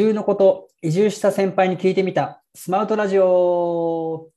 [0.00, 4.30] 住のこと、移住した先輩に聞いてみた、スマートラジオ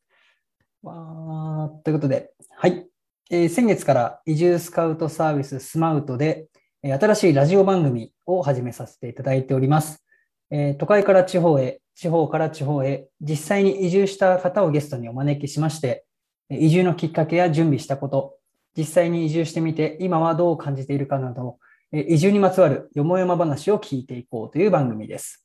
[0.83, 2.85] わということで、はい、
[3.31, 6.47] えー先月から移住スカウトサービススマウトで、
[6.83, 10.05] 新しいラジオ番組を始めさせていただいております。
[10.51, 16.05] えー都会から地方へ、地方から地方へ、実際に移住した方をゲストにお招きしまして、
[16.49, 18.35] 移住のきっかけや準備したこと、
[18.75, 21.57] 実際に移住してみて、今はどう感じているかなど、
[21.93, 25.42] 移住にまつわるよもやま話を聞いていこうという番組です。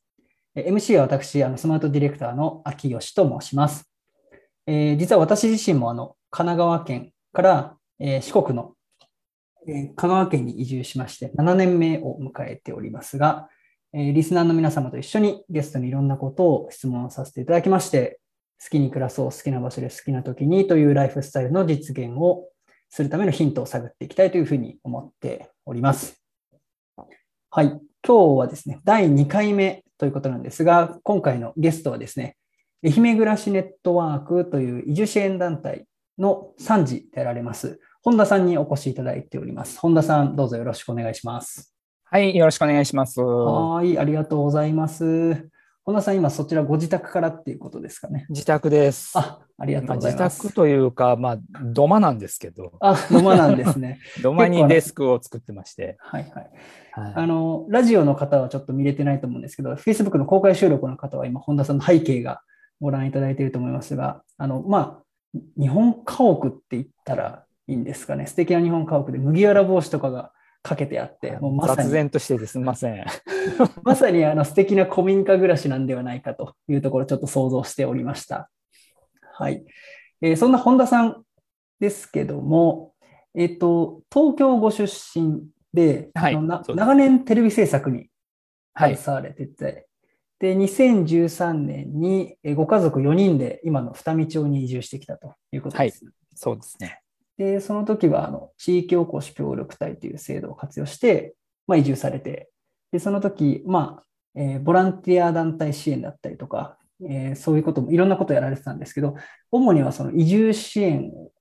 [0.67, 3.89] MC は私、あのスマートディレクターの秋吉と申します。
[4.67, 8.73] えー実は私自身もあの神奈川県から、えー四国の、
[9.67, 13.49] えー香川県に移住しまして7年目を迎えておりますが、
[13.93, 18.19] えリスナーの皆様と一緒にゲストにいろんなことを質問させていただきまして、
[18.61, 22.49] 好きに暮らそう、好きな場所で好きな時にというライフスタイルの実現を
[22.89, 26.21] するためのヒントを探っていきたいというふうに思っております。
[27.51, 27.79] はい。
[28.05, 32.37] 今日はですね、第2回目ということなんですが、今回のゲストはですね、
[32.83, 35.85] 愛媛暮らしネットワークという移住支援団体
[36.17, 39.77] の参事であられます、本田さんにお越しいただいております。
[39.77, 41.75] 本田さん、どうぞよろしくお願いします。
[42.05, 43.21] はい、よろしくお願いします。
[43.21, 45.49] はい、ありがとうございます。
[45.89, 48.27] 本田さん、今そちらご自宅からっていうことですかね。
[48.29, 49.17] 自宅です。
[49.17, 50.43] あ、ありがとうございます。
[50.43, 53.99] 宅というか、まあ、土間なんですけど、あ、野間なんですね。
[54.21, 56.49] 土間にデスクを作ってまして、はいはい。
[56.91, 62.43] はいあの、ラジオの方はちょっと見れてないと思うんですけど、Facebook の公開収録の方は今、本田さんの背景が
[62.79, 68.27] ご覧いただいていると思いますが、あの、まあ、日本家屋って言ったらいいんですかね。
[68.27, 73.05] 素敵な日本家屋で麦わら帽子とかがかけてあって、もうまさ雑に、然としてですみません。
[73.83, 78.49] まさにあの素敵な古民家暮らしなんではないかというところをちょっと想像しておりました。
[79.33, 79.63] はい。
[80.21, 81.23] えーそんな本田さん
[81.79, 82.93] ですけども、
[83.33, 86.37] えっ、と、東京ご出身で、はい
[86.75, 88.09] 長年テレビ制作に
[88.73, 88.97] はい。
[88.97, 89.87] 携われてて、
[90.39, 96.05] で、2013年にえーご家族4人で今の二見町に移住してきたということです。
[96.35, 97.01] そうですね。
[97.39, 101.35] で、その時はあの地域おこし協力隊という制度を活用して、
[101.67, 102.49] まあ、移住されて、
[102.91, 104.03] で、その時、まあ、
[104.35, 109.15] えーボランティア団体支援だったりとか、えーそういうこともいろんなことをやられてたんですけど、
[109.51, 111.31] 主にはその移住支援を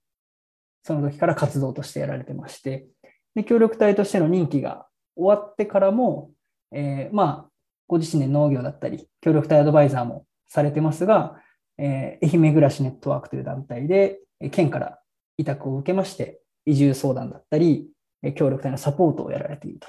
[0.84, 2.86] その時から活動としてやられてまして、
[3.34, 6.30] で、協力隊としての任期が終わってからも、
[6.70, 7.50] えーまあ、
[7.88, 11.40] ご自身で農業だったり、協力隊アドバイザーもされてますが、
[11.76, 14.20] えー愛媛暮らしネットワークという団体で、
[14.52, 15.00] 県から
[15.38, 17.88] 委託を受けまして、移住相談だったり、
[18.22, 19.88] えー協力隊のサポートをやられていると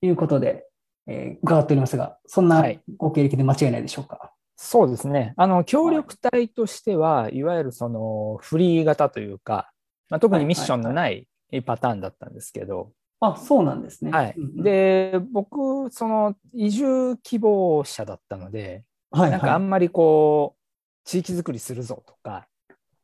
[0.00, 0.66] いうことで、
[1.06, 2.80] えー伺っておりますが、そんなはい。
[2.96, 4.32] ご経歴で間違いないでしょうか？
[4.56, 5.34] そうですね。
[5.36, 9.72] あの、協力隊としては、いわゆるそのフリー型というか、
[10.08, 11.26] まあ、特にミッションのない
[11.66, 14.10] パターンだったんですけど、あ、そうなんですね。
[14.12, 14.34] はい。
[14.56, 19.30] で、僕、その移住希望者だったので、はい。
[19.30, 20.60] なんかあんまりこう、
[21.04, 22.46] 地域づくりするぞとか、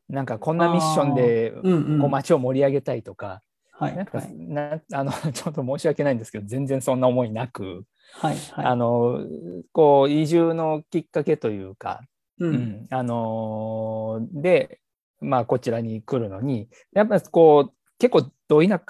[0.09, 1.51] なんかこんなミッションで
[2.01, 7.83] こう街を盛り上げたいとか、はい、なんかはい、な あのちょっと申し訳ないんですけど、全然そんな思いなく、
[8.13, 8.65] はい、はい。
[8.65, 9.23] あの
[9.71, 12.01] こう移住のきっかけというか、
[12.39, 14.79] う、うんんあので、
[15.21, 18.81] まあ、こちらに来るのに、やっぱりこう結構ど田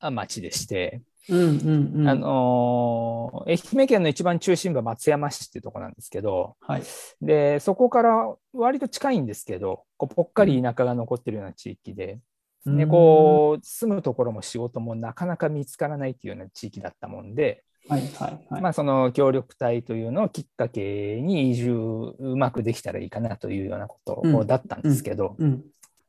[0.00, 2.08] 舎町でして、うん、うん、うん。
[2.08, 6.82] あの愛媛県の一番中心部は松山市っていうところなんですけど、はい、
[7.20, 12.20] でそこから割と近いんですけど、こうぽっかり田舎が残ってるような地域で、
[12.66, 18.62] でこう住むところも仕事もなかなか見つからないっていうような地域だったもんで、うん、はい、はい、はい。
[18.62, 24.46] まあ、その協力隊というのをきっかけに移住うまくできたらいいかなというようなことうん。
[24.46, 25.64] だったんですけど、うん、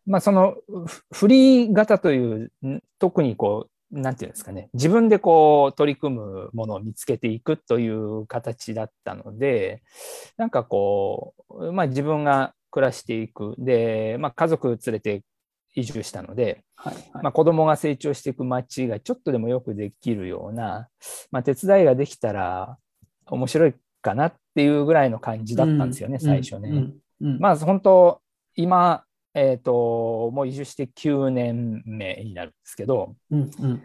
[0.07, 9.81] まあ、そのフフリー型というん特にこうなんていうんですかね自分でこう取り組むものを見つけていくという形だったので
[10.35, 15.23] なんかこう、まあ、自分が暮らしていくで、まあ、家族連れて
[15.75, 17.03] 移住したので、はい、はい。
[17.23, 20.89] まあ、子供が成長していく街がちょっとでもよくできるような、
[21.31, 22.77] まあ、手伝いができたら
[23.27, 26.69] 面白いかなっていうぐらいの感じだったんですよね、最初ね。
[26.69, 27.39] うん、うん。
[27.39, 28.21] まあ本当
[28.55, 29.03] 今、
[29.37, 33.83] えー、ともう移住して9年目になるんですけどうん、うん。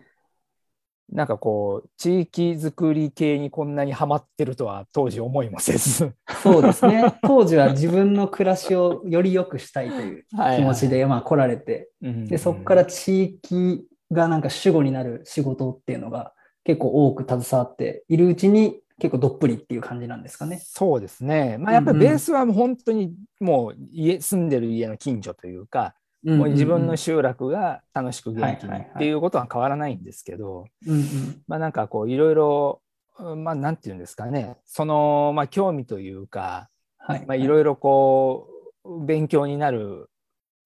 [1.13, 7.19] なんかこう地域づくり系にこんなにはまってるとは当時思いもせずそうですね。
[7.23, 10.25] 当時は自分の暮らしをより良くしたいという
[10.57, 16.33] 気持ちで、まあ来られて、うんで、そこから地域がなんか主語になる仕事っていうのが
[16.65, 20.61] 結構多く携わっているうちに結構どっぷりっていう感じなんですかね。
[20.65, 25.95] そうですねまあやっぱりベースはもう本当にもう家住んでる家の近所というか、
[26.25, 32.83] もう自分の集落が楽しく元気にっていうことは変わらないんですけど、うんうんまあなんかこういろいろ
[33.19, 36.69] まあ、なんていうんですかね、その、まあ、興味というか、
[36.99, 37.27] はい。
[37.27, 38.49] まあ、いろいろこ
[38.85, 40.11] う、勉強になる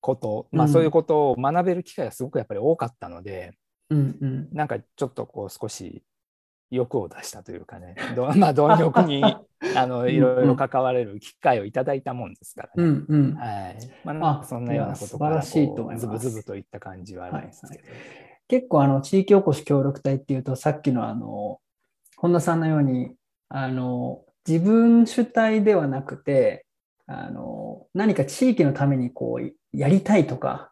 [0.01, 3.53] こと、まあ、うんそういうことを学べる機会がすごくやっぱり多かったので、
[3.91, 4.49] うんうん。
[4.53, 6.03] なんかちょっとこう、少し
[6.71, 9.23] 欲を出したというかね、ど まあ、貪欲に
[9.77, 12.73] あのいろいろ関われる機会をいただいたもんですからね。
[12.77, 13.35] うんうん。
[13.35, 13.79] はい。
[14.05, 17.85] まあ、そんなようなことからいや素晴らしいと思いますズブズブといった感じはあるんですけど。
[18.49, 21.61] 結構あの地域おこし協力隊っていうとさっきのあの
[22.17, 23.15] 本田さんのように
[23.49, 26.65] あの自分主体ではなくて
[27.07, 30.71] あの何か地域のためにこうやりたいとか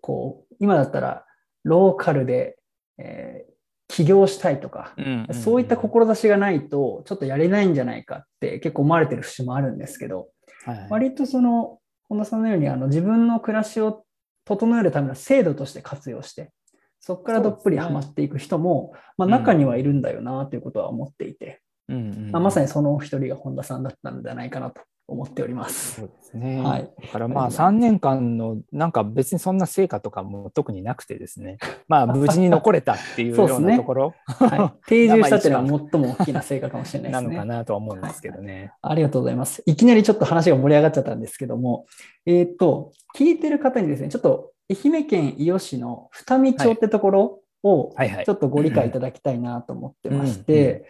[0.00, 1.24] こう今だったら
[1.64, 2.56] ローカルで、
[2.98, 3.57] えー
[3.88, 4.94] 起業したいとか、
[5.32, 10.28] そういった志がないとちょっとやれないんじゃないかって結構思われてる節もあるんですけど、
[10.64, 14.04] はい割とその本田さんのようにあの自分の暮らしを
[14.44, 16.52] 整えるための制度として活用して
[17.00, 26.02] そこからどっぷりハマっていく人も、まあ、中にはいるんだよなということは思っていて、うんうんまあ、まさにそのお一人が本田さんだったんじゃないかなと思っております。
[26.02, 26.60] そうですね。
[26.60, 31.56] はいだからまあありがとうござい3年間のなんか別にそんな成果とかも特になくてですね、
[31.88, 37.28] まあ無事に残れたっていうようなところはい、 定住したっていうのは最も大きな成果かもしれないですね。
[37.28, 38.72] なのかなとは思うんですけどね。
[38.82, 39.62] ありがとうございます。
[39.64, 41.86] いきなりちょっと話が盛り上がっちゃったんですけども、
[42.26, 48.34] えっ、と、聞いてる方にですね、ちょっと愛媛県伊予市の二見町ってところを、はいはいちょ。
[48.34, 50.84] っとご理解いただきたいなと思ってまして、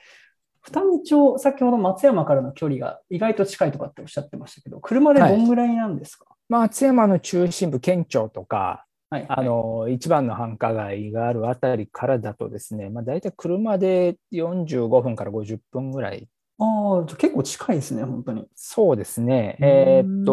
[0.70, 16.28] 二見町、先ほど松山からの距離が意外と近いとかっておっしゃってましたけど、車でどんぐらいなんですか、まあ松山の中心部、県庁とか、はい、あの、一番の繁華街があるあたりからだとですね、まあ大体車で45分から50分ぐらい。
[16.58, 18.46] ああ、結構近いですね、本当に。
[18.54, 19.56] そうですね。
[19.60, 20.32] うんえーっと、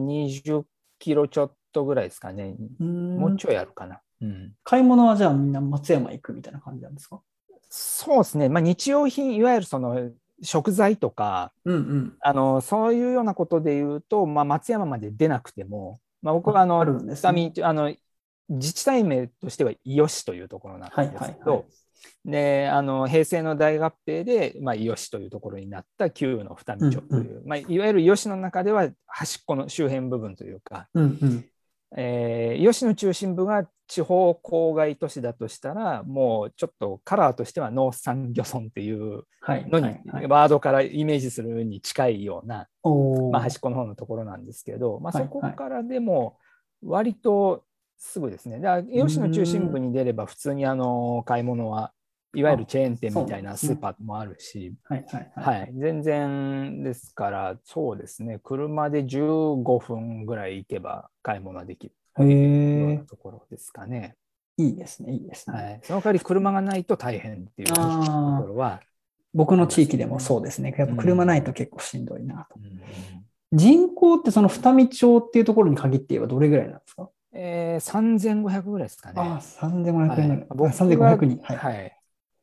[0.00, 0.64] 20
[0.98, 2.56] キロちょっとぐらいですかね。
[2.80, 4.00] もうちょいあるかな。
[4.22, 4.52] うん。
[4.64, 7.20] 買い物はじゃあみんな松山行くみたいな感じなんですか？
[7.76, 8.48] そうですね。
[8.48, 10.12] まあ日用品、いわゆるその
[10.42, 12.16] 食材とか、うんうん。
[12.20, 17.92] あの、そういうようなことで言うと、まあ松山まで出なくても、まあ僕はあの、あるんですね二見あの、
[18.48, 21.64] 自治体名としては伊予市というところなんですけど、はいはいはい
[22.24, 31.44] であの平成の大合併で、まあ、伊予市というところになった旧の二見町という、まあ、いわゆる伊予市の中では端っこの周辺部分というか、うんうん。
[31.96, 39.68] えー、伊予市の中心部が地方郊外都市だとしたらもうちょっとカラーとしては農産漁村っていうはい。
[39.68, 42.66] のに、はいはいワードからイメージするに近いような、
[43.30, 46.38] まあ、端っこの方のところなんですけど、まあ、はいそこからでも
[46.82, 47.64] 割と
[47.96, 48.58] すぐですね。
[48.60, 51.92] だから伊予市の中心部に出れば普通にあの買い物は
[52.34, 55.60] いわゆるチェーン店みたいなスーパーもあるし、はいはいはい。
[55.60, 64.16] はい、全然ですから、そうですね、車で15分ぐらい行けば買い物はできるへようところですかね。
[64.56, 65.56] いいですね、いいですね。
[65.56, 67.80] はい、その代わり車がないと大変っていうとこ
[68.46, 68.80] ろは、
[69.32, 70.74] 僕の地域でもそうですね。
[70.78, 72.58] やっぱ車ないと結構しんどいなと。
[72.58, 72.80] うんうん
[73.56, 77.08] 人口ってその二見町っていうところに限って言えばどれぐらいなんですか？
[77.32, 79.14] えー、3500ぐらいですかね。
[79.16, 80.28] ああ、3500円ぐらい。
[80.30, 81.40] はい僕が3500人。
[81.40, 81.96] はい。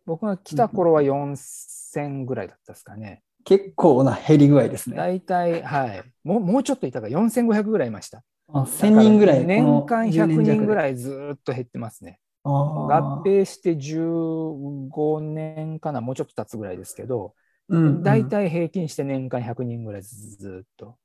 [0.06, 0.18] はい。
[0.18, 3.24] 僕が来た頃は4000ぐらいだったですかね。
[3.44, 4.96] 結構な減り具合ですね。
[4.96, 6.04] 大体、はい。
[6.24, 8.24] もうもうちょっといたから4500ぐらいいました。
[8.54, 9.46] あ1000人ぐらい。
[9.46, 10.76] 年間100人ぐい。
[10.76, 12.20] らいずーっと減ってますね。
[12.44, 17.34] あ合併して15年かな、もうちょっと経つぐらいですけど、
[17.70, 20.98] うん大体平均して年間100人ぐらいずっと。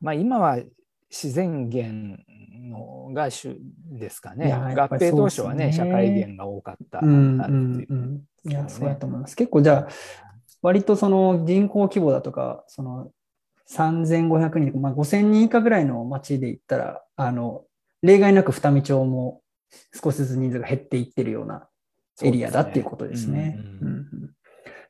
[0.00, 0.58] まあ今は
[1.10, 2.18] 自然源
[2.58, 3.56] のが主
[3.90, 4.52] ですかいね。
[4.52, 7.00] 合併当初はね、社会源が多かった。
[7.00, 8.50] うんいうんうん。
[8.50, 9.36] いや、ねそうだと思います。
[9.36, 9.88] 結構じゃあ、
[10.62, 13.10] 割とその人口規模だとか、その
[13.70, 17.64] 3500人、まあ、5000人以下ぐらいの町で言ったら、あの、
[18.02, 19.42] 例外なく二見町も
[19.92, 21.68] 少しずつ人数が減っていってるような
[22.22, 23.56] エリアだっていうことですね。
[23.56, 24.30] すねうんうん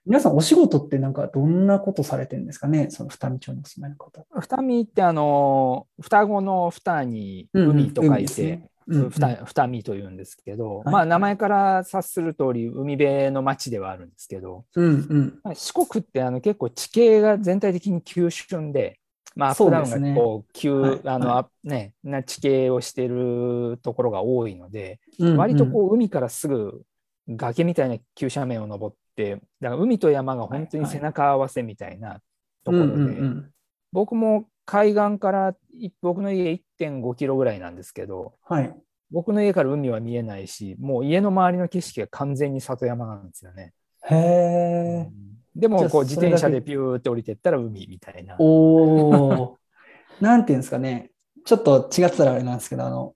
[0.09, 2.89] 皆さんお仕事ってなんかどんなことされてるんですかね？
[2.89, 4.25] その二見町にお住まいの方。
[4.41, 9.11] 二見ってあの双子の双に海と書いて、二
[9.45, 10.93] 二見というんですけど、はい。
[10.95, 15.39] まあ名前から察する通り海辺の町ではあるんですけど、うんうん。
[15.45, 18.99] まあ四国ってあの結構地形が全体的に急峻で、
[19.37, 25.37] まあ、アップダウンがこう急、はいあの、はあね、な地形をしているところが多いので、うんうん。
[25.37, 26.81] 割とこう海からすぐ
[27.29, 32.21] 崖みたいな急斜面を登って、だから海と山が本当に背中合わせみたいな
[32.65, 33.51] ところで、うんうんうん
[33.91, 38.75] 僕も海岸からい僕の家1.5キロぐらいなんですけど、はい。
[39.11, 43.73] 僕の家から海は見えないし、もう家の周りの景色が完全に里山なんですよね。
[44.11, 45.11] へえ。
[45.57, 48.37] でもこう自転車でピューって降りてったら海みたいな。
[48.39, 49.59] おお。
[50.21, 51.11] なんていうんですかね。
[51.47, 53.15] ちょっと違ってたらあれなんですけど、あの、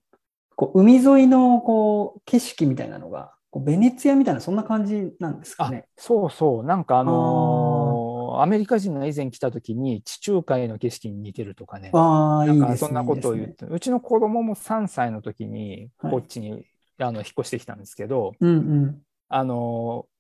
[0.57, 5.85] こう海沿いのこう景色みたいなのがベネツィアみたいな、そんな感じなんですかあね。
[5.97, 12.61] そうそう、なんかあのーアメリカ人が以前来た時に地中海の景色に似てるとかね、ああ、ないん。
[12.61, 16.65] かそんなことを言っいいですねて、うちの子供も3歳の時にはいこっちに、
[16.99, 19.03] あの引っ越してきたんですけど、うんうん。
[19.29, 20.13] あのー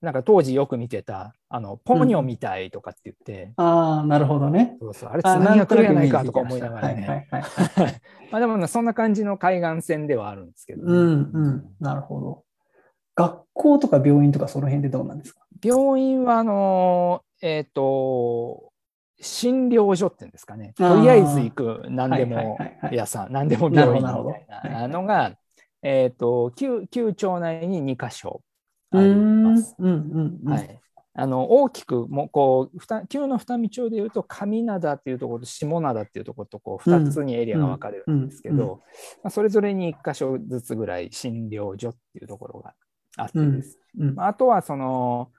[0.00, 4.78] なんか当時よく見てた、あのポニョみたいとかって言って、ああ、なるほどね。
[4.80, 6.94] そうそうあれ、あつなぎが来るやないかとか思いながらね。
[6.94, 8.00] はいはいはいはい。
[8.32, 11.64] まあでもね、そんな感じの海岸線ではあるんですけどね、うんうん。
[11.80, 12.44] なるほど。
[13.20, 15.40] 学校とか病院とかその辺でどうなんですか？
[15.62, 18.72] 病院は、あのーえっ、と、
[19.20, 21.82] 診療所っていうんですかね、とりあえず行く。
[21.88, 22.96] 何でもはいはいはいはい。
[22.96, 25.36] 屋さん、何でも病院みたいなのが、
[25.82, 28.42] えっ、と旧、旧町内に2箇所
[28.92, 29.74] あります。
[29.78, 29.88] うん。
[29.88, 30.52] うんうん。
[30.52, 30.80] はい。
[31.12, 38.78] あの大きくもうこうふた旧の二見町でいうと上灘っていうところと下灘っていうところとこう2つにエリアが分かれるんですけど、うんうんま
[39.24, 42.76] あ、それぞれに1箇所ずつぐらい診療所っていうところがあっ
[43.32, 45.30] てですうんまああとはその、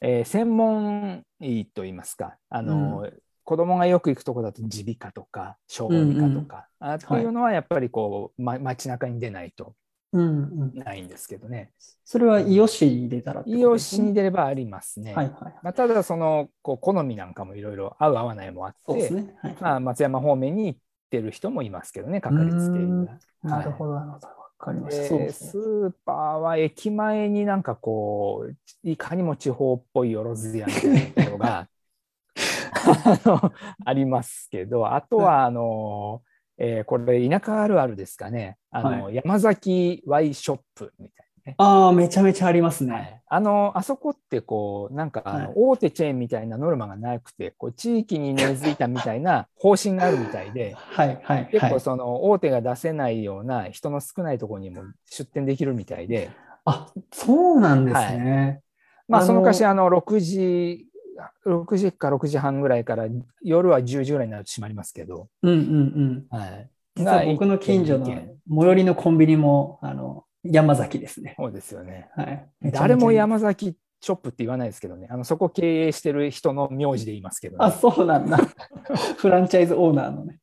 [0.00, 3.08] えー専門医といいますかあの、
[3.44, 9.74] 子供がよく行くところだと耳鼻科とか小児科とか、あっていうのはやっぱりこう、ま、街中に出ないと
[10.12, 10.78] うんうん。
[10.78, 11.70] ないんですけどね
[12.04, 15.14] それはイオシに出たらってこと医療ですね士に出ればありますね。
[15.14, 15.54] はいはいはい。
[15.62, 19.34] まあ、ただそのこう好みなんかもいろいろ合う合わないもあって、ですね。
[19.42, 20.78] はいまあ、松山方面に行っ
[21.10, 23.18] てる人もいますけどねかかりつけ医うが。
[23.42, 24.26] なるほど、なるほど。
[24.28, 25.04] わかりました。
[25.04, 25.58] そうでですスね。
[25.58, 31.68] ーパーは駅前になんかこういかにも地方っぽいよろずやみたいなところが
[32.72, 33.52] あの
[33.84, 36.22] ありますけどあとはあの、
[36.58, 41.54] えーこれ田舎あるあるですかねあの、山崎ワイショップみたいなね。
[41.58, 43.20] ああ、めちゃめちゃありますはね。
[43.22, 51.48] い、あのあそこってこうなんかあのはい大手チェーンみたいなノルマがなくてこう地域に根付いたみたいな 方針があるみたいではいはいはい。
[51.50, 56.30] 結構その大手が出せないような人の少ないところにも出店できるみたいで、
[56.64, 58.60] あ、そうなんですね。
[59.08, 60.86] まあ、その昔あの6時
[61.44, 63.06] 6時か6時半ぐらいから
[63.42, 66.36] 夜は10時ぐらいになると閉まりますけど、うんうんうん。
[66.36, 71.34] はい、実は僕の近所の最寄りのコンビニも、あの、山崎ですね。
[71.38, 72.48] そうですよねはい。
[72.72, 78.38] 誰も山崎ショップって言わないですけどねあのそこ経営してる人の名字で言いますけど、ね、あ、そうなんだ。
[79.18, 80.38] フランチャイズオーナーのね。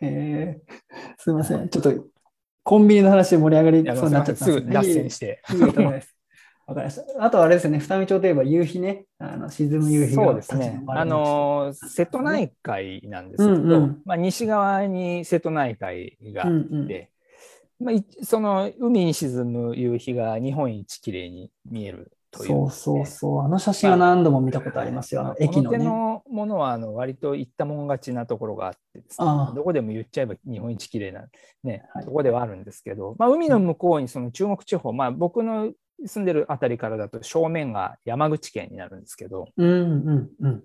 [0.00, 0.74] えー、
[1.18, 1.68] すいません。
[1.68, 1.92] ちょっと、
[2.62, 5.42] コンビニの話で盛り上がりそうになっちゃったんすぐ脱線しして。
[5.60, 7.24] わかりました。
[7.24, 9.06] あとはあれですよね、二見町といえば夕日ね。
[9.18, 10.80] あの沈む夕日がそうですね立ち。
[10.80, 17.08] 上があの瀬戸内海なんですけど、うんうんまあ、西側に瀬戸内海があうんって、うん
[17.80, 22.48] まあ、いその海に沈む夕日が日本一綺麗に見えるという。
[22.48, 23.42] そうそうそう。
[23.42, 25.22] あの写真は何度も見たことありますよ。
[25.22, 25.78] あのまあこの手駅のね。
[25.84, 31.24] のものはあの割と言ったもん勝ちなところがあってですねああどこでも言っちゃえば日本一綺麗な、
[31.62, 35.72] ねはいところではあるんですけど、まあ、海の向こうにその中国地方、まあ、僕の
[36.04, 40.62] 住んでるあたりからだと正面が山口県になるんですけど、うんうんうん。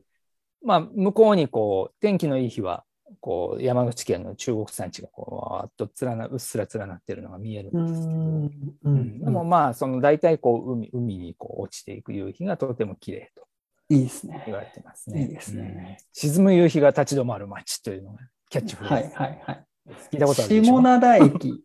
[0.63, 2.83] まあ、向こうにこう天気のいい日は
[3.19, 13.47] こう山口県の中国山地がこうわーっと連なうっすら連なってるのが見えるうんですけど、んううんんでもまあその大体こう海海にこう落ちていく夕日がとても綺麗と
[13.89, 14.43] いいですね。
[14.45, 15.23] 言われてますね。
[15.23, 19.15] いいですねうん沈む夕日が立ち止まる街というのがキャッチフレはいーズ。
[19.15, 19.65] はいはい。
[20.11, 21.63] 聞いたことある下灘駅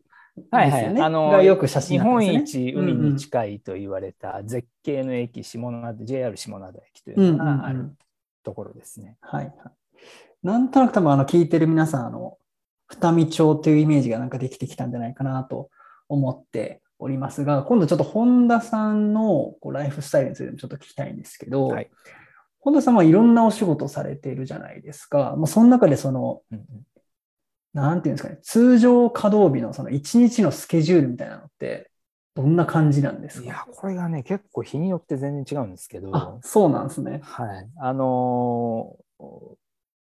[0.51, 0.95] はいはい。
[0.95, 7.97] ねあのがよく写真日本一海に近いと言われた絶景の駅、下灘 JR 下灘駅というのがある
[8.45, 9.17] ところですね。
[9.21, 9.55] はいはい。
[10.43, 12.37] なんとなく多分あの聞いてる皆さん、あの、
[12.89, 15.71] 二見町というイメージがなんかできてきたんじゃないかなと
[16.09, 21.91] 思っておりますが、今度ちょっと本田さんのこうライフスタイルについてもちょっと聞きたいんですけど、はい
[22.61, 25.37] 本田さんはいろんなお仕事をされているじゃないですか。
[25.39, 26.65] まあ、その中でその、うんうん
[27.73, 31.91] なんていうんですかね、通常稼働日のその一日のスケジュールみたいなのって、
[32.35, 33.45] どんな感じなんですか？
[33.45, 37.21] いや、これがね、結構日によって全然違うんですけど、あ、そうなんですね。
[37.23, 37.69] はい。
[37.79, 39.25] あのー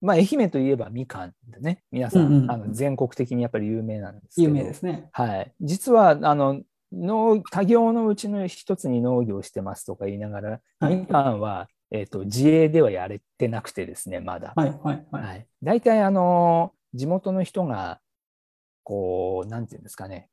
[0.02, 5.10] まあ、愛媛といえばみかんでね、皆さん、うんうんあの全国的にやっぱり有名なんですけど、有名ですね。
[5.12, 5.54] はい。
[5.62, 14.54] 実は、あの、農多業のうちの一つに農業をしてますとか言いながら、はいみかんは、えっと自営ではやれてなくてですね、まだ。
[14.56, 15.24] はいはいはい。
[15.24, 18.00] はい、大体あの地元の人が
[18.84, 20.30] こうなんていうんですかね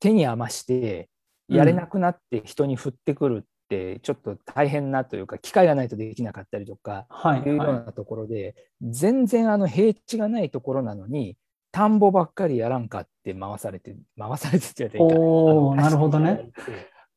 [0.00, 1.08] 手に余して
[1.48, 11.36] やれなくなって人に振ってくるってちょっと大変なというか機会がないとできなかったりとかはいいうようはなところで、全然あの平地がないところなのに
[11.70, 16.50] 田んぼばっかりやらんかって回されて回されてって言われたらいいかおなるほどね。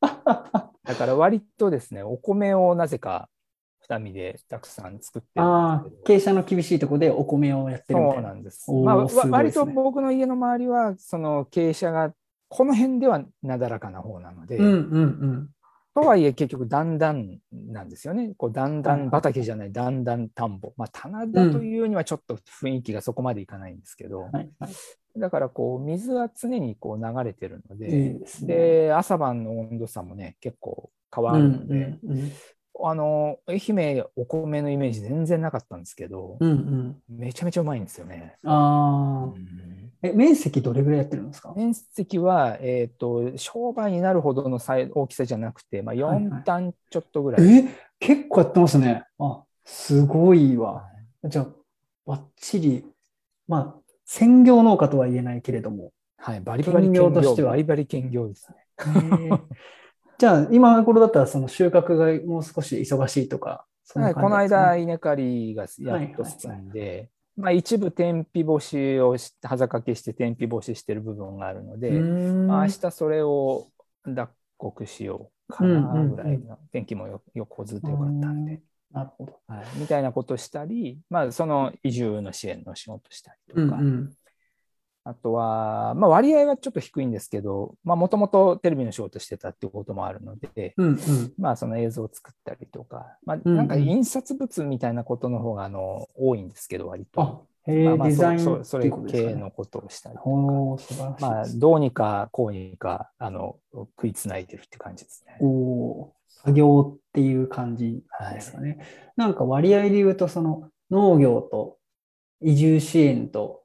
[0.00, 3.28] だから割とですねお米をなぜか
[3.80, 8.18] 二見でたくさん作ってああ傾斜の厳しいところでお米をやってるみたそ。
[8.20, 8.70] うなんです。
[8.70, 12.14] まあ、すね割と僕の家の周りは、その傾斜が
[12.48, 15.48] この辺ではなだらかな方なので、うんうんうん。
[15.96, 17.22] とはいえ結局段々
[17.52, 18.34] なんですよね。
[18.36, 20.74] こう段々畑じゃない段々田んぼ。
[20.76, 25.18] まあ棚田というにはちょっと雰囲気がそこまでいかないんですけど、はいはい。
[25.18, 28.54] だからこう水は常にこう流れてるので、ですね。
[28.54, 31.74] で朝晩の温度差もね結構変わうんるので、
[32.04, 32.32] うんうん。
[32.84, 36.96] あの愛媛お米のイメージ全然なかったんですけど、うんうん。
[37.08, 38.36] めちゃめちゃうまいんですよね。
[38.44, 39.32] ああ。
[40.02, 41.52] え、面積どれぐらいやってるんですか？
[41.56, 47.46] 面積は、えー、と商売になるほどの大きさじゃなくて、まあ、はいはい4単ちょっとぐらい。
[47.46, 49.04] え、結構やってますね。
[49.18, 50.84] あ、すごいわ。
[51.24, 51.48] じゃあ、
[52.04, 52.84] ばっちり、
[53.48, 55.92] まあ、専業農家とは言えないけれども。
[56.18, 58.56] はい、バリバリ兼業としてはバリバリ兼業ですね。
[60.18, 71.90] じゃあ、今頃だったらその収穫がもう少し忙しいとか、そんは、ないこの間、稲刈りがやっと進んで、まあ、一部天日干しをし、はざかけして天日干ししてる部分があるので、
[72.46, 73.66] まあ、明日それを
[74.06, 79.38] 脱穀しようかなぐらいの、天気もよ横ずっとよかったんで、なるほど。
[79.48, 84.12] はい、みたいなことしたり、まあ、その移住の支援の仕事したりとか、うんうん。
[85.08, 91.32] あとは、まあ、割合はちょっと低いんですけど、もともとテレビの仕事してたっていうこともあるので、うんうん。
[91.38, 97.20] まあ、その映像を作ったりとか、まあ、なんか印刷物みたいなことの方があの多いんですけど、割と。
[97.20, 98.92] まあまあデザインそそそれ。
[99.08, 101.16] 系のことをしたりとか。
[101.20, 105.38] まあ、どうにかこうにかあの食いつないでるって感じですね。
[105.40, 108.78] おー作業っていう感じですかね。
[109.16, 111.78] なんか割合で言うと、その農業と
[112.40, 113.62] 移住支援と、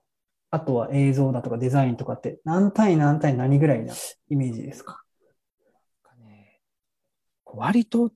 [0.51, 3.93] あとは映像だとかデザインとかって何対何対何ぐらいな
[4.29, 5.01] イメージですか？
[7.53, 8.11] 割と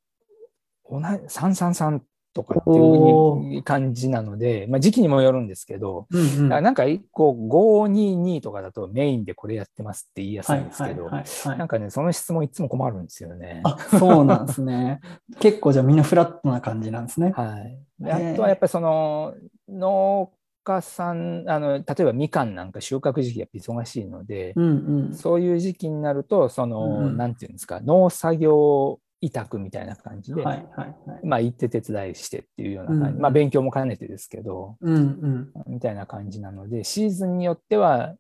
[0.89, 1.99] 同じ333
[2.33, 6.49] とかっていう感じなので、まあ、時期にもよるんですけど、うんうん。
[6.49, 13.61] なんか一個522とかだとメインでこれやってますって言いやすいんですけど、なんかね、その質問いつも困るんですよね。
[13.63, 14.99] あ、そうなんですね。
[15.39, 17.31] 結構じゃあみんなフラットな感じなんですね。
[17.35, 17.79] はい。
[18.03, 19.33] あとはやっぱりその
[19.69, 20.31] 農
[20.65, 25.13] 家さん、あの、例えばみかんなんか収穫時期やっぱ忙しいので、うんうん。
[25.15, 31.25] そういう時期になると、その、うんうんなんていうんですか、農作業委託みたいな感じで、はいはいはい。
[31.25, 35.73] まあ行って手伝いしてっていうような感じ、うんうんまあ勉強も兼ねてですけど、うんうん。
[35.73, 38.15] みたいな感じなので、シーズンによっては、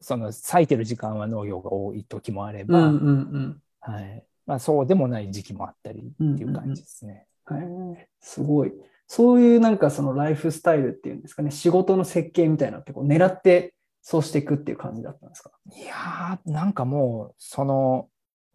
[0.00, 3.62] その咲いてる時間は農業が多い時もあれば、うんうんうん。
[3.80, 4.24] はい。
[4.46, 6.02] まあそうでもない時期もあったりっ
[6.36, 7.26] ていう感じですね。
[7.50, 8.72] へえすごい。
[9.12, 15.50] そういうなんかそのライフスタイルっていうんですかね、仕事の設計みたいなのってこう狙ってそうしていくっていう感じだったんですか？
[15.76, 18.08] いやー、なんかもう、その、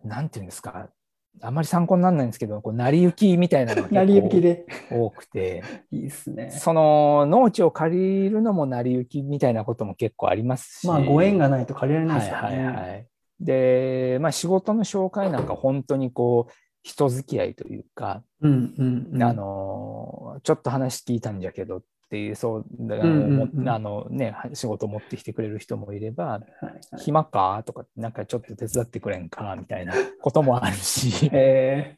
[0.05, 0.87] なんていうんですか、
[1.41, 4.65] あんまり参考にならないんですけど、こう成り行きみたいなのが 成り行き結で。
[4.91, 6.51] 構多くて、 いいですね。
[6.51, 12.89] その農地を借りるのも成り行きみたいなことも結構ありますし、まあご縁がないと借りられないはいはいですからね。
[12.91, 13.07] はい。
[13.41, 16.51] で、まあ仕事の紹介なんか本当にこう、
[16.85, 19.23] 人付き合いというか、うんうんうん。
[19.23, 31.27] あの、ちょっと話聞いたんじゃけどっていう、そう、だうんうんうんあのね、仕事持ってきてくれる人もいれば、はいはい、暇かとか、なんかちょっと手伝ってくれんかみたいなこともあるし。
[31.33, 31.95] へ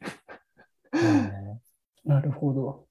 [2.06, 2.86] なるほど。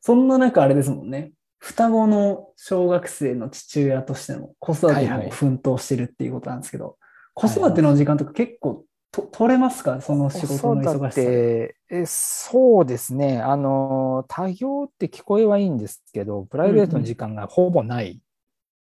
[0.00, 1.32] そんな中あれですもんね。
[1.58, 6.98] 双子の小学生の父親としての子育てはいはいも奮闘してるっていうことなんですけど、
[7.32, 10.00] 子育ての時間とか結構と取れますか？
[10.00, 13.40] その仕事の忙しさえそうですね。
[13.40, 18.20] あの、多業って聞こえはいいんですけど、プライベートの時間がほぼない、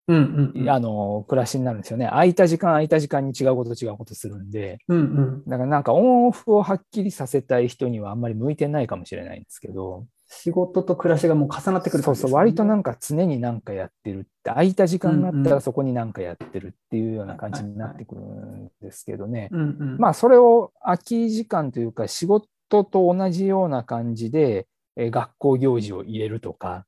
[0.07, 0.69] うんうんうん。
[0.69, 2.07] あの、暮らしになるんですよね。
[2.07, 5.43] 空いた時間、空いた時間に違うこと違うことするんで、うんうん。
[5.45, 10.05] だからなんかオンオフをはっきりさせたい人にはあんまり向いてないかもしれないんですけど、
[10.41, 12.93] 仕事と暮らしがもう重なってくるそうそう、割となんか。
[12.93, 19.49] か常になんかやってるって、空いた時間があったらそこになんかやってるっていうような感じになってくるんですけどね。
[19.97, 26.85] まあ、それを空き時間というか、仕事と同じような感じで、えー学校行事を入れるとか、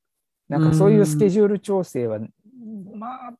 [0.49, 2.19] なんかそういうスケジュール調整は、
[2.93, 3.33] まあ、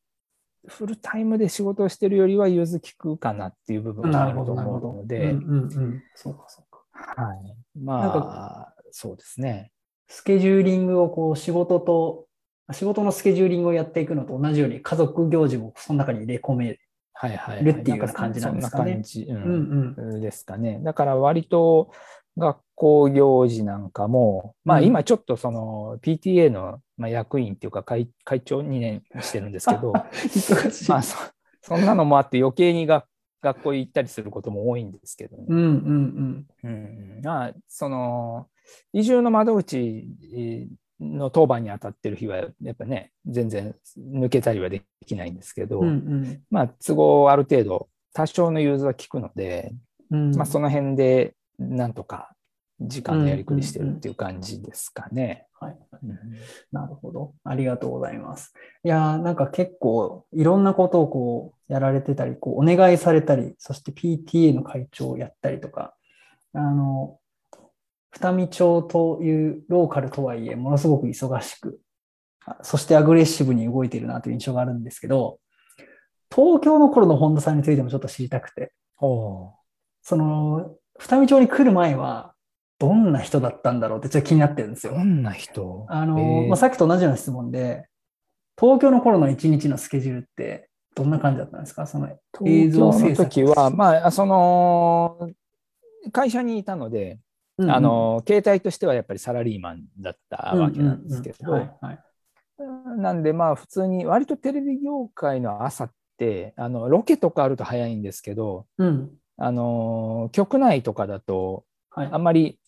[0.68, 5.38] フルタイムで仕事をしてるよりは融通きくかなっていう部分があると思うので。
[6.16, 7.22] そうかそうか。
[7.22, 7.56] はい。
[7.78, 9.72] まあ、そうですね。
[10.08, 12.26] スケジューリングをこう仕事と、
[12.72, 16.80] 仕事のスケジューリングをやっていくのと同じように家族行事もその中に入れ込める。
[17.14, 17.64] はいはい、はい。
[17.64, 20.18] るっていう感じなんですかねそんな感じ、ううんうん。
[20.18, 20.80] んですかね。
[20.84, 21.92] だから割と
[22.38, 29.94] 学校行事なんかも、まあうん今ちょっとその PTA のまあ役員っていうか会会長2年してるんですけど。
[30.90, 31.18] まあそ
[31.62, 33.06] そんなのもあって余計にが
[33.46, 35.46] 学校行ったりすることも多いんですけどね。
[35.48, 38.48] うんうんうん、まあその
[38.92, 40.68] 移住の窓口えー
[41.00, 45.88] の当番に当たってる日はやっぱね全然抜けたりはできないんですけど、うん。
[45.88, 46.42] うんうん。
[46.50, 49.74] まあ都合ある程度多少の融通は効くので、
[50.10, 52.32] うんまあ、その辺でなんとか
[52.80, 55.48] 時間のやりくりしてるっていう感じですかね。
[55.60, 55.78] はい。
[56.12, 56.20] うん
[56.72, 57.34] なるほど。
[57.44, 58.54] ありがとうございます。
[58.84, 65.96] いやー、なんか結構いろんなことをこうやられてたり、こうお願いされたり、そして PTA の会長をやったりとか、
[66.54, 67.20] あの、
[68.12, 71.80] 二見町というローカルとはいえ、ものすごく忙しく、
[72.46, 75.40] あそしてアグレッシブに動いているなという印象があるんですけど、
[76.34, 78.74] 東京の頃の本田さんについてもちょっと知りたくて、
[80.02, 82.35] その、二見町に来る前は、
[82.86, 84.94] どんな人だったんだろうってちょっと気になってるんですよ。
[84.94, 85.04] ど。
[85.04, 85.88] んな人？
[85.90, 86.48] あの、えー。
[86.48, 87.88] まあ、さっきと同じような質問で、
[88.60, 91.88] 東京の頃の一日のスケジュールってどんな感じだったんですか？
[91.88, 92.18] その映
[92.70, 95.32] 東像制作京の時は、まあ、その、
[96.12, 97.20] 会社にいたので、
[97.58, 97.72] うんうん。
[97.72, 101.68] あの、携帯としてはやっぱりサラリーマンだったわけなんですけど、
[102.98, 109.12] なんでまあ普通に割とテレビ業界の朝ってあのロケとかあると早いんですけどうん。
[109.38, 112.10] あの局内とかだとはい。
[112.12, 112.60] あんまり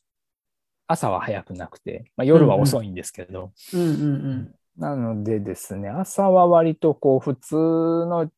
[0.87, 4.55] 朝は早くなくて、まあ、夜は遅いんですけど、うんうんうん。
[4.77, 8.29] なのでですね朝は割とこう普通の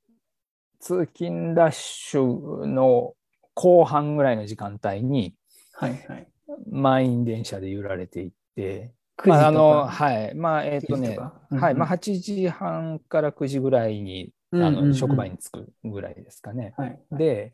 [0.79, 3.13] 通勤ラッシュの
[3.53, 5.33] 後半ぐらいの時間帯に
[5.73, 6.27] はいはい。
[6.69, 9.29] 満員電車で揺られていって、9時とか。
[9.29, 10.35] まあ、あのはい。
[10.35, 11.33] まあえっ、と9時ねとか。
[11.51, 14.77] はい、まあ、うん8時半から9時ぐらいに、うんうんうん。
[14.79, 16.73] あの職場に着くぐらいですかね。
[16.77, 16.99] はい。
[17.11, 17.53] で、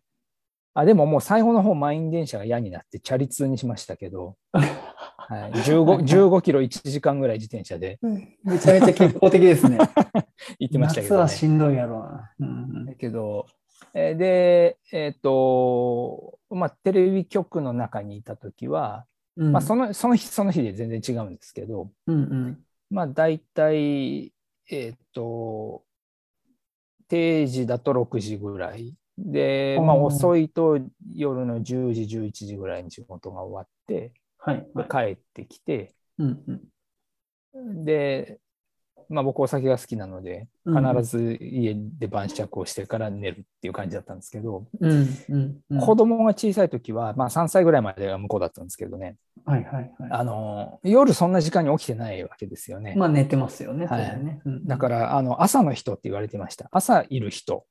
[0.78, 7.98] あでももう最後の方、満員電車が嫌になって、チャリ通にしましたけど、 はい、15, 15キロ1時間ぐらい自転車で
[8.44, 9.78] めちゃめちゃ健康的ですね。
[10.60, 11.22] 行ってましたけど、ね。
[11.22, 12.34] 夏はしんどいやろうな。
[12.40, 13.48] うんだけど、
[13.94, 19.06] えーで、えっ、と、まあ、テレビ局の中にいたときは、
[19.38, 22.60] うんまあ、そのその日その日で全然違うんですけど、うんうん
[22.90, 24.34] まあ、大体、
[24.70, 25.84] えっ、と、
[27.08, 28.94] 定時だと6時ぐらい。
[29.18, 30.80] で、まあ、遅いと
[31.14, 35.08] 夜の10時、11時ぐらいに仕事が終わって、はいはい。
[35.08, 36.62] で帰ってきて、うんうん
[37.86, 38.40] で、
[39.08, 44.92] まあ、僕お酒が好きなので、うん必ず家で晩酌をしてから寝るっていう感じだったんですけど、うん
[45.30, 49.94] うんうん子供が小さい時は、まあ、3歳ぐらいまでは向こうだったんですけどね、はいはいはい。
[50.12, 52.96] あの夜そんな時間に起きてないわけですよね。
[52.98, 53.86] まあ寝てますよね。
[53.86, 56.68] はい当然ねうんだからあの朝の人って言われてました。
[56.72, 57.66] 朝いる人。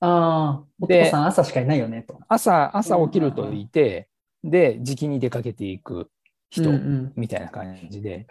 [0.00, 2.18] ああ、おで父さん朝しかいないよねと。
[2.28, 4.08] 朝、朝起きるといて、
[4.42, 6.10] で、時期に出かけていく
[6.50, 8.26] 人うんみたいな感じで、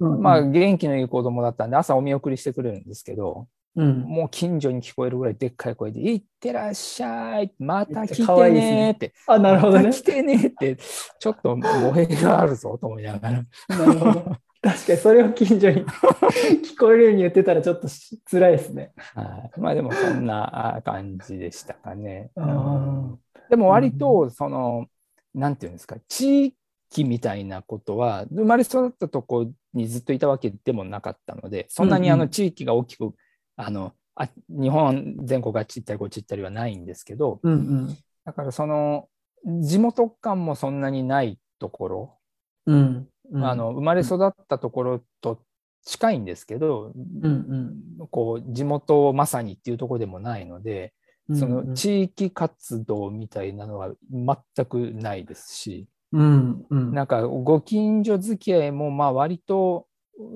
[0.00, 9.90] うんまあ、元気のいい子供だったんで、朝お見送りしてくれるんですけど、うんもう近所に聞こえるぐらいでっかい声で、いってらっしゃい、また来てねねって、あ、なるほどね。
[9.90, 10.76] 来てねって、
[11.18, 13.44] ちょっと語弊があるぞと思いながら。
[13.68, 14.36] なるほど。
[14.64, 15.84] 確かにそれを近所に
[16.64, 18.92] 聞こえるように言ってたらちょっとし辛いですね。
[18.96, 22.30] はいまあでもそんなあ感じでしたかね。
[22.36, 23.16] あー
[23.50, 24.86] でも割とその、
[25.34, 26.56] なんていうんですか地
[26.88, 33.12] 域みたいなことは生まれ育ったとこにずっといたわけでもなかったのでそんなにあうんうんの地域が大きく、
[33.56, 37.98] あのあ日本全国あっち行ったりこっち行ったりはないんですけどうんうん。
[38.24, 39.08] だからその
[39.44, 42.18] 地元感もそんなにないところ、
[42.66, 43.08] うん。
[43.30, 45.40] うんあの生まれ育ったところと
[45.84, 47.76] 近いんですけど、うん
[48.10, 50.92] こう地元まさにっていうところでもないので、
[51.28, 51.38] うん。
[51.38, 56.94] その地域活動みたいなのは全くないですし、うんうん。
[56.94, 59.86] なんかご近所付き合いもまあ割と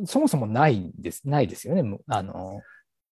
[0.04, 1.82] そもそもないんですないですよね。
[1.82, 2.60] むあの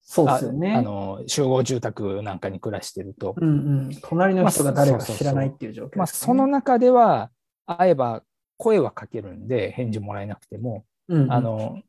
[0.02, 0.74] そうですよね。
[0.74, 3.35] ああの集合住宅なんかに暮らしてると。
[3.37, 3.52] うんう
[3.88, 3.90] ん。
[4.02, 7.30] 隣の人が誰か知らないっていう状況ね、まあ、その中では
[7.66, 8.22] 会えば
[8.62, 11.83] 声はかけるんで返事もらえなくても、うんうん、あの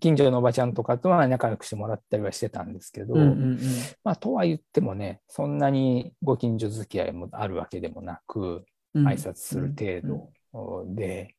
[0.00, 3.58] 近所のおばちゃんとかとは仲良くしてもらったりはしてたんですけど、うんうんうん、
[4.04, 9.08] まあ、とは言ってもねそんなにご近所付き合いもあるわけでもなくうん。
[9.08, 11.36] 挨拶する程度で、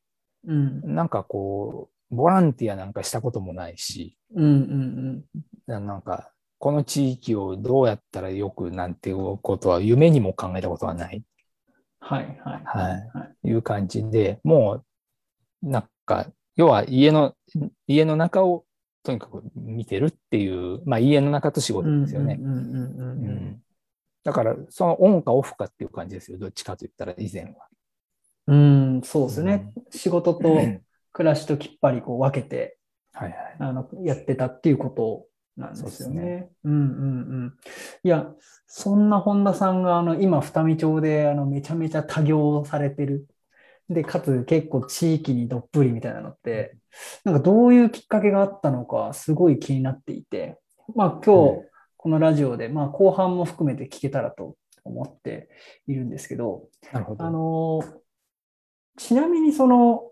[0.47, 0.95] うん。
[0.95, 5.23] なんかこうボランティアなんかしたこともないしうんうん
[5.67, 11.23] ななんかこの地域をどうやったらよくなんていうことは夢にも考えたことはない
[12.01, 13.47] はいはいはいはい。
[13.47, 14.83] いう感じでも
[15.63, 17.35] うなんか要は家の
[17.87, 18.65] 家の中を
[19.03, 22.37] とにかく見てるっていう、まあ、家の中と仕事ですよね。
[22.39, 23.61] うんうんうんうんううんん
[24.23, 27.67] だからそのオンかオフかっていう感じですよどっちかと言ったら以前は。
[28.47, 29.71] うん、そうですね。
[29.89, 30.81] 仕事とはい
[31.13, 32.77] 暮らしときっぱりこう分けて
[33.13, 35.25] はいあのやってたっていうこと
[35.61, 36.49] なんですよそうね。
[36.63, 36.83] うんうんう
[37.47, 37.53] ん。
[38.03, 38.27] いや、
[38.67, 43.27] そんな本田さんがあの今、二見町であのめちゃめちゃ多業されてる。
[43.89, 46.77] で、かつ結構地域にどっぷりみたいなのって、
[47.23, 50.59] なんかどういうきっかけがあったのか、すごい気になっていて、
[50.95, 51.71] まあ今日、うん
[52.01, 55.49] このラジオで、まあ、後半も含めて聞けたらと思って
[55.87, 57.23] いるんですけど、なるほど。
[57.23, 57.83] あの、
[58.97, 60.09] ちなみにその、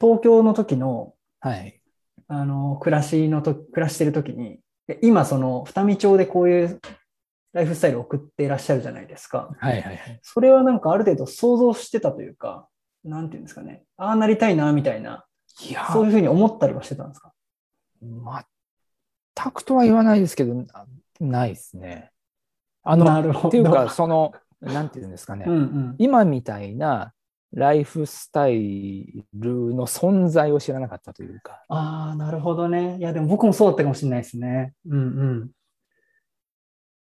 [0.00, 1.80] 東京の時の、はい。
[2.26, 4.60] あの、暮らしのと、暮らしてる時に、で
[5.02, 6.80] 今その、二見町でこういう
[7.52, 9.50] ライフスタイルを送っていらっしゃるじゃないですか。
[9.58, 10.20] はいはいはい。
[10.22, 12.68] それはなんかある程度想像してたというか、
[13.04, 13.84] なんていうんですかね。
[13.96, 15.24] ああなりたいな、みたいな、
[15.68, 17.32] いやそういうふうに思ったりはしてたんですか？
[18.02, 20.64] 全くとは言わないですけど、な
[21.20, 22.10] ないですね。
[22.82, 23.04] あの。
[23.48, 25.44] っていうか、その、なんていうんですかね。
[25.46, 25.94] うんうん。
[25.98, 27.12] 今みたいな
[27.52, 31.64] ライフスタイルの存在を知らなかったというか。
[31.68, 32.98] ああ、なるほどね。
[32.98, 34.74] いや、でも僕もそうだったかもしれないですね。
[34.86, 35.50] うんうん。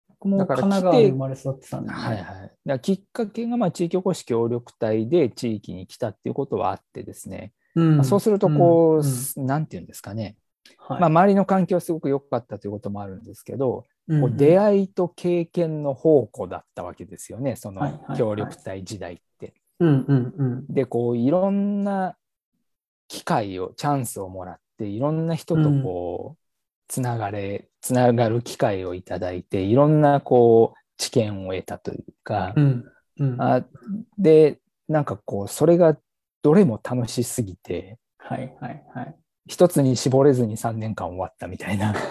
[0.08, 1.94] 僕もだから神奈川で生まれ育ってたんで、ね。
[1.94, 2.52] はいはい。
[2.66, 7.54] だきっかけが、まあ、地域おこし協力隊で地域に来たっていうことはあってですね。
[7.76, 10.38] うんまあそうすると、こう、んんなんていうんですかね。
[10.78, 19.24] はいまあ、周りの環境はすごく良かったということもあるんですけど、うんこう出会いと経験の宝庫だったわけですよね、その協力隊時代って。
[19.82, 20.74] うんうんうん。
[20.74, 22.16] で、こう、いろんな
[23.08, 26.40] 機会を、チャンスをもらって、いろんな人とこう、
[26.88, 32.86] つながれ、つながる機会をいただいて、いろんなこう、知見を得たというか、うん
[33.20, 33.42] うん。
[33.42, 33.66] あ
[34.18, 35.98] で、なんかこう、それが
[36.44, 39.16] どれも楽しすぎて、はいはいはい。
[39.48, 41.96] 一つに絞れずに3年間終わったみたいな。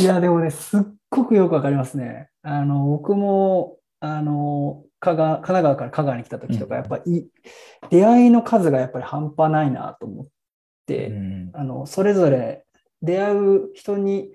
[0.00, 2.28] いや、でもね、すっごくよくわかりますね。
[2.42, 6.80] あの、僕も、あの、香川、神奈川から香川に来た時とか、うん。
[6.80, 7.28] やっぱり、
[7.90, 10.26] 出会いの数がやっぱり半端ないなと思っ
[10.86, 11.50] て、うん。
[11.54, 12.64] あの、それぞれ
[13.02, 14.30] 出会う人に、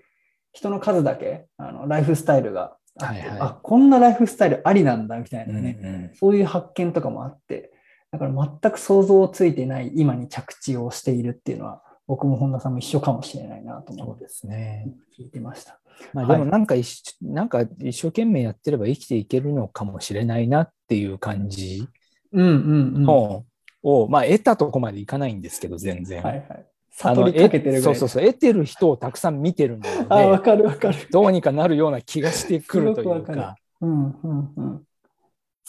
[0.54, 3.40] 人の数だけ、あの、ライフスタイルがあって、はいはい。
[3.40, 6.12] あ、こんなライフスタイルありなんだ、みたいなうんね、うん。
[6.16, 7.72] そういう発見とかもあって、
[8.12, 14.88] だから全く想像ついていない今に着地をしているっていうのは、僕も本田さんも一緒かもしれないなと思ってそうですね。
[15.18, 15.80] 聞いてました。
[16.14, 21.88] まあ、はいでもなんか一緒、なんか一生懸命やってれば生きていけるのかもしれないなっていう感じ
[22.32, 22.56] うんうん
[22.96, 23.04] うん。
[23.04, 23.46] の
[23.84, 26.24] を、まあ得たとこまでいかないんですけど、全然。
[26.24, 26.66] はいはい。
[26.94, 31.08] 悟りかけてるそうそうそう、得てる人をたくさん見てるのあ、わで、かるわかる。
[31.12, 33.56] どうにかなるような気がしてくるというか。
[33.82, 34.84] うんうんうん。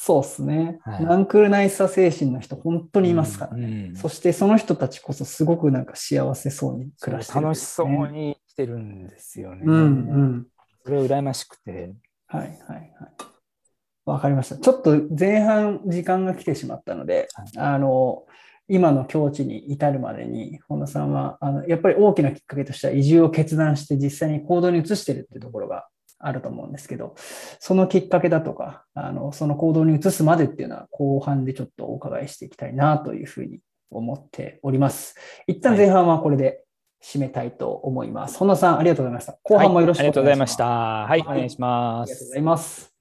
[0.05, 0.81] そうっすね。
[0.83, 3.91] はいナンクルナイスさ精神の人、本当にいますからね。
[3.91, 8.09] うんそしてその人たちこそすごくなんか幸せそうに暮らしてる、楽しそう。
[8.09, 9.63] に生きてるんですよね。
[9.65, 9.79] うんう
[10.41, 10.47] ん。
[10.85, 11.95] それ羨ましくて。
[12.27, 12.91] はいはいはい。
[14.05, 14.57] わかりました。
[14.57, 18.25] ちょっと前半時間が来てしまったので、はいあの、
[18.67, 25.87] 今の境地に至るまでに、本田さんは、あの、やっぱり大きなきっかけとしては移住を決断して実際に行動に移してるっていうところが
[26.23, 27.15] あると思うんですけど、
[27.59, 35.17] そのきっかけだとか、あの、その行動に移すまでっていうのは後半でちょっとお伺いしていきたいなというふうに思っております。
[35.47, 36.65] 一旦前半はこれで
[37.03, 38.39] 締めたいと思います。
[38.39, 39.37] 本田さん、ありがとうございました。
[39.43, 40.19] 後半もよろしくお願いします。
[40.19, 40.65] はいありがとうございました。
[40.65, 42.39] はい、お願いしますありがとうござ。
[42.39, 42.92] います。